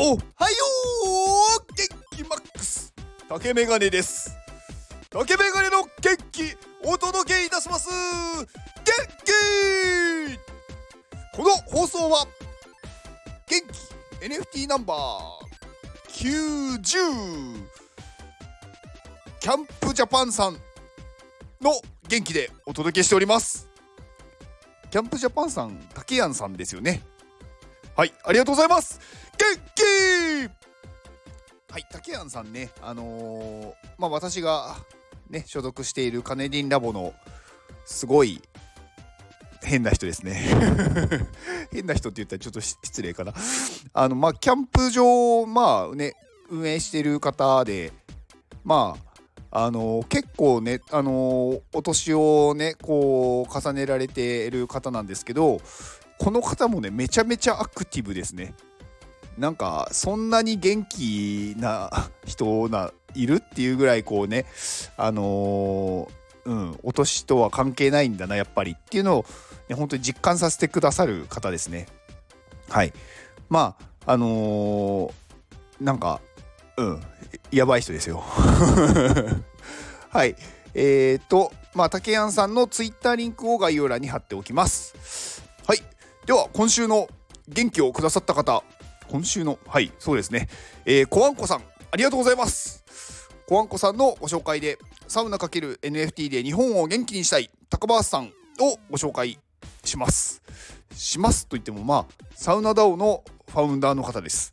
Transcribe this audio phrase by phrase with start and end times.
[0.00, 0.18] おはよ
[1.58, 2.94] う元気マックス。
[3.28, 4.30] 竹メガネです。
[5.10, 7.88] 竹メガネの元気お届けいたします。
[7.90, 8.46] 元
[9.24, 9.32] 気
[11.36, 12.28] この放送は
[13.48, 13.60] 元
[14.20, 17.66] 気 NFT ナンバー90
[19.40, 20.52] キャンプジャパンさん
[21.60, 21.72] の
[22.06, 23.68] 元気でお届けしております。
[24.92, 27.02] キャンプジャパンさん竹やんさんですよね。
[27.96, 29.00] はいありがとうございます。
[31.78, 34.74] はい竹やんさんねあのー、まあ私が
[35.30, 37.14] ね所属しているカネディンラボの
[37.84, 38.42] すごい
[39.62, 40.42] 変な人ですね。
[41.70, 43.32] 変な人って言ったらちょっと失礼かな。
[43.92, 46.14] あのまあキャンプ場まあね
[46.50, 47.92] 運営してる方で
[48.64, 48.96] ま
[49.50, 55.60] ああの結構ね、あのお年をねこう重ねられている方なんですけど
[56.18, 58.52] この方もねめちゃめちゃアクティブですね。
[59.38, 64.46] なんかそんなに元気な人ないるっていうぐらいこうね
[64.96, 66.08] あのー、
[66.44, 69.26] うんお年とは関係ないんだなやっぱりっていうのを、
[69.68, 71.86] ね、本当に実感させてくださる方ですね。
[72.68, 72.92] はい。
[73.48, 75.12] まああのー、
[75.80, 76.20] なんか
[76.76, 77.00] うん
[77.52, 78.24] やばい人ですよ。
[80.10, 80.34] はい。
[80.74, 85.44] えーとまあ竹谷さんのツイッターリンクを概要欄に貼っておきます。
[85.64, 85.78] はい。
[86.26, 87.08] では今週の
[87.48, 88.64] 元気をくださった方
[89.10, 90.48] 今週のはいそうですね。
[90.84, 92.84] えー、コアンコさんありがとうございます。
[93.46, 98.26] コアンコさんのご紹介でサウナ ×NFT で日本を元気にしたい高橋さん
[98.60, 99.38] をご紹介
[99.84, 100.42] します。
[100.94, 104.52] しますと言ってもまあサウナダオのファウンダーの方です。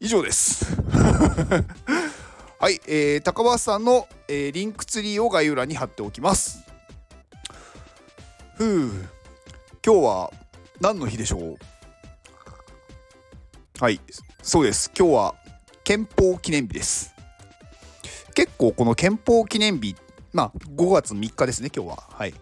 [0.00, 0.64] 以上です。
[2.58, 6.60] はい、えー、高橋さんの、えー、リンクツリーを概要欄に貼っておきます。
[8.56, 8.90] ふう
[9.84, 10.32] 今日は
[10.80, 11.56] 何の日でしょう？
[13.82, 14.00] はい。
[14.44, 14.92] そうです。
[14.96, 15.34] 今日は
[15.82, 17.16] 憲法記念日です。
[18.32, 19.96] 結構この憲法記念日
[20.32, 22.04] まあ5月3日ですね今日は。
[22.08, 22.34] はい。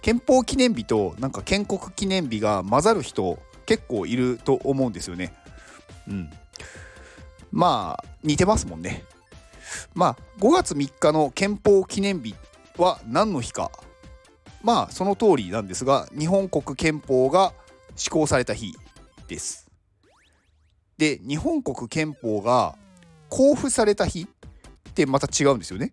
[0.00, 5.34] 憲法記念日となんか建国記念日が混ざる人結構いると思うんですよね。
[6.08, 6.30] うん。
[7.52, 9.04] まあ似てますもんね。
[9.94, 12.34] まあ5月3日の憲法記念日
[12.78, 13.70] は何の日か。
[14.62, 17.52] まあその通りなんですが日本国憲法が
[17.96, 18.74] 施行された日
[19.28, 19.65] です。
[20.98, 22.76] で日本国憲法が
[23.28, 25.90] 公布された日ってまた違うんですよね。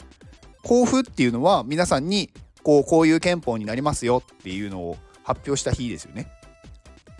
[0.64, 2.32] 公布っていうのは皆さんに
[2.64, 6.32] こうこういう憲法になりますよっていうのを発表した日ですよね。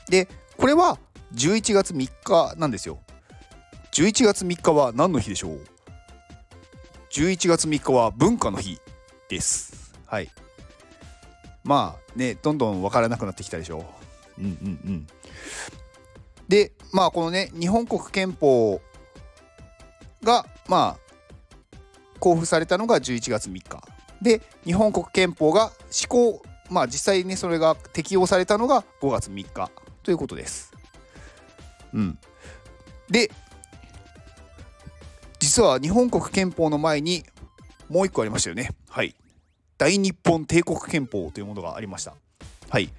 [0.10, 0.28] で
[0.58, 0.98] これは
[1.34, 3.00] 11月3日なんですよ。
[3.92, 5.62] 11月3日は何の日でしょう
[7.12, 8.80] ?11 月3日は文化の日
[9.30, 9.94] です。
[10.06, 10.30] はい。
[11.64, 13.86] まあねどんどん分からなくなってきたでしょ
[14.38, 14.42] う。
[14.42, 15.08] うんうんうん。
[16.48, 18.80] でまあこのね日本国憲法
[20.24, 20.98] がまあ
[22.20, 23.82] 公布されたのが11月3日
[24.22, 29.72] で日本国憲法が施行まあ実際にそれが適用されたのが5月3日
[30.04, 30.72] ということです。
[31.94, 32.18] うん、
[33.10, 33.30] で
[35.40, 37.24] 実は日本国憲法の前に
[37.90, 38.70] もう一個ありましたよね。
[38.88, 39.16] はい。
[39.78, 42.16] 大日本帝国憲法というものがありました。
[42.70, 42.90] はい。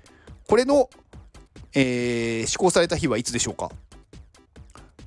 [0.47, 0.91] これの
[1.75, 3.71] えー、施行された日はいつでしょうか？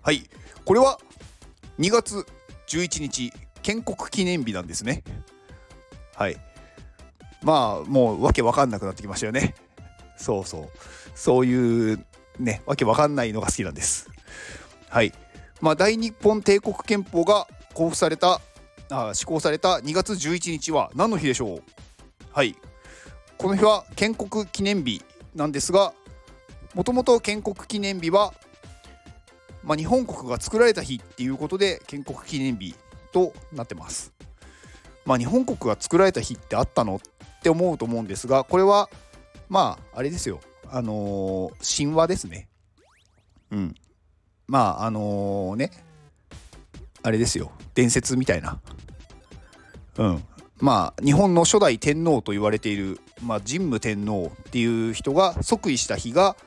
[0.07, 0.23] はい。
[0.63, 1.00] これは
[1.79, 2.25] 2月
[2.69, 5.03] 11日建国記念日なんですね。
[6.16, 6.38] はい。
[7.44, 9.53] まあもうわけわかんなくなってきましたよね。
[10.16, 10.69] そうそう。
[11.13, 12.06] そういう
[12.40, 14.09] ねわけわかんないのが好きなんです。
[14.88, 15.12] はい。
[15.59, 18.40] まあ大日本帝国憲法が公布された
[18.90, 21.63] あ施行された2月11日は何の日でしょう？
[22.31, 22.56] はい。
[23.38, 25.03] この日は建国記念日
[25.35, 25.91] なんですが
[26.75, 28.34] もともと建国記念日は、
[29.67, 32.73] まあ、日本国が作られた日っていうことで建国記念日
[33.11, 34.13] となってます。
[35.05, 38.89] まあ、日本国が作られた日ってあったのって思うと思うんですがこれは
[39.50, 42.47] まああれですよあのー、神話ですね。
[43.52, 43.75] うん。
[44.47, 45.72] まああのー、ね
[47.03, 48.59] あれですよ伝説みたいな。
[49.97, 50.23] うん。
[50.59, 56.37] まあ日本の初代天皇と言われている、まあ、神武天皇っていう人が即位した日が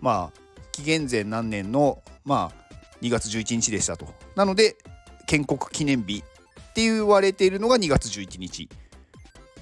[0.00, 0.40] まあ
[0.70, 2.57] 紀元前何年のまあ
[3.02, 4.06] 2月11日でしたと。
[4.34, 4.76] なので
[5.26, 8.68] 建国記念日って言われているのが2月11日。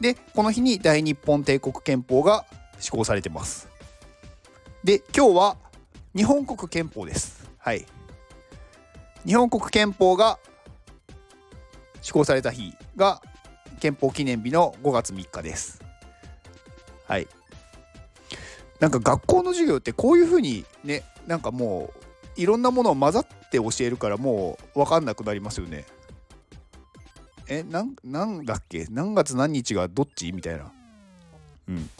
[0.01, 2.45] でこの日に大日本帝国憲法が
[2.79, 3.69] 施行されてます。
[4.85, 5.57] で今日は
[6.15, 7.51] 日本国憲法です。
[7.59, 7.85] はい。
[9.27, 10.39] 日本国憲法が
[12.01, 13.21] 施行された日が
[13.81, 15.83] 憲法記念日の5月3日です。
[17.07, 17.27] はい。
[18.79, 22.06] なんか学校の授業ってこういうふうにねなんかもう
[22.37, 25.85] いろんなものを混ざって教えるからもう分かんなくなりますよね。
[27.49, 28.87] えなんなんだっけ？
[28.91, 30.33] 何月何日がどっち？
[30.33, 30.73] みたいな。
[31.69, 31.91] うん。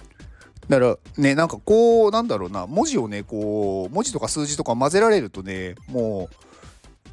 [0.69, 6.29] だからねなんかこうなんだろうな文字をねこう文字とか数字とか混ぜられるとねも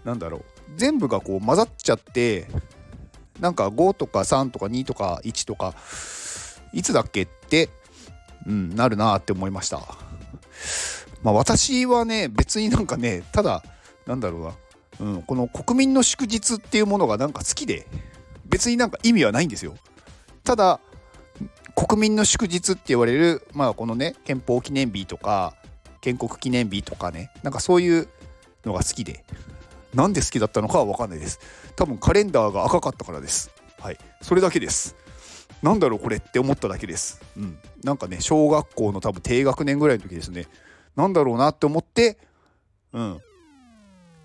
[0.03, 0.43] うなんだろう
[0.75, 2.47] 全部がこう混ざっちゃって
[3.39, 5.75] なんか5とか3とか2とか1とか
[6.73, 7.69] いつだっけって、
[8.47, 9.81] うん、なるなって思いました。
[11.23, 13.63] まあ私はね別になんかねただ
[14.05, 14.37] なんだろ
[14.99, 17.87] うな、うん、この国民の祝日っていうものがなんか好きで
[18.45, 19.75] 別になんか意味はないんですよ。
[20.43, 20.79] ただ
[21.75, 25.55] 国民の祝日って言われる、まあ、このね憲法記念日とか
[26.01, 28.07] 建国記念日とかねなんかそういう
[28.65, 29.23] のが好きで
[29.93, 31.39] なんで好きだったのかは分かんないです。
[31.75, 33.51] 多分カレンダーが赤かったからです。
[33.79, 33.97] はい。
[34.21, 34.95] それだけです。
[35.61, 37.21] なんだろうこれって思っただけです。
[37.37, 37.57] うん。
[37.83, 40.47] なんかね小学校の多分低学年ぐらいの時ですね。
[40.95, 42.17] なんだろうなって思って
[42.91, 43.21] うん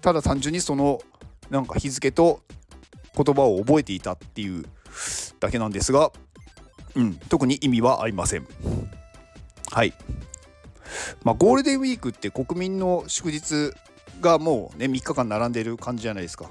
[0.01, 1.01] ただ単純にその
[1.51, 2.41] なんか日付と
[3.17, 4.65] 言葉を覚えていたっていう
[5.41, 6.13] だけなんですが
[6.99, 8.47] うん、特に意味はありません。
[9.71, 9.93] はい。
[11.23, 13.73] まあ、ゴールデンウィークって国民の祝日
[14.21, 16.51] がもうね、3日間並んでる感じじゃないですか。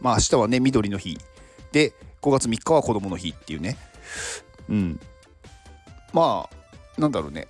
[0.00, 1.18] まあ、明日はね、緑の日。
[1.70, 1.92] で、
[2.22, 3.78] 5月3日は子供の日っていうね。
[4.68, 5.00] うん。
[6.12, 7.46] まあ、なんだろうね。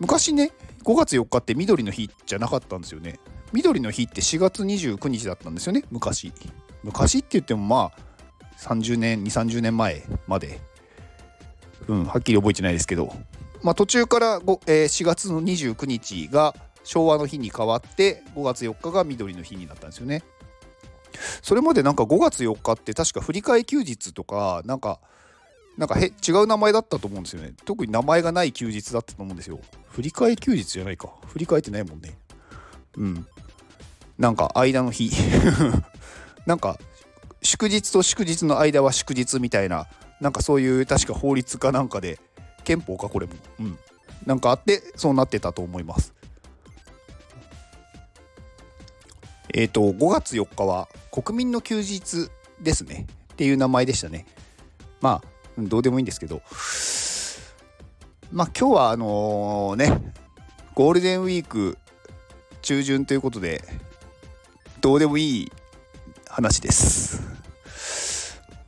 [0.00, 0.52] 昔ね、
[0.82, 3.20] 5月4日って緑の日じゃなかったんですよね。
[3.52, 6.32] 緑の日って4月29日だったんですよね、昔。
[6.82, 7.98] 昔って言ってもまあ、
[8.58, 10.60] 30年、2、30年前まで
[11.88, 13.12] うん、はっきり覚えてないですけど、
[13.62, 16.54] まあ、途中から5、えー、4月の29日が
[16.84, 20.22] 昭和の日に変わって5月4日が緑の日になったんですよね。
[21.42, 25.00] それまでなんか5月4日って確か振り替休日とかなんか
[25.80, 27.54] なんかへ違う名前だったと思うんですよね。
[27.64, 29.58] 特に名前がない休日だったと思うんですよ。
[29.88, 31.08] 振り替休日じゃないか。
[31.26, 32.18] 振り替えてないもんね。
[32.98, 33.26] うん。
[34.18, 35.10] なんか間の日
[36.44, 36.78] なんか
[37.42, 39.86] 祝日と祝日の間は祝日みたいな
[40.20, 42.20] なんかそういう確か法律かなんかで
[42.64, 43.78] 憲法かこれもうん
[44.26, 46.12] なんかあってそうなってたと思います
[49.54, 52.28] えっ、ー、と5月4日は国民の休日
[52.60, 54.26] ですねっていう名前でしたね
[55.00, 56.42] まあどうでもいいんですけど。
[58.32, 60.12] まあ今日はあのね
[60.74, 61.76] ゴールデンウィーク
[62.62, 63.64] 中旬ということで
[64.80, 65.52] どうでもいい
[66.28, 67.22] 話です。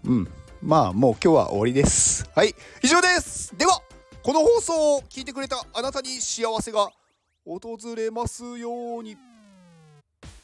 [0.04, 0.28] うん。
[0.60, 2.28] まあもう今日は終わりです。
[2.34, 2.54] はい。
[2.82, 3.56] 以上です。
[3.56, 3.80] では
[4.22, 6.90] この放送を聞いてくれたあなたに幸せが
[7.44, 7.60] 訪
[7.96, 9.16] れますように。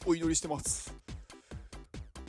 [0.05, 0.93] お祈りしてます。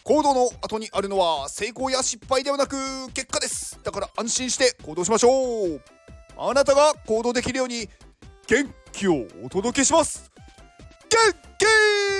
[0.03, 2.77] 行動の後にあるのは成功や失敗ではなく
[3.13, 3.70] 結果です。
[3.83, 5.81] だから安心して行動しましょう。
[6.39, 7.89] あなたが行動できるように
[8.47, 10.31] 元気をお届けします。
[11.09, 11.19] 元
[11.59, 12.20] 気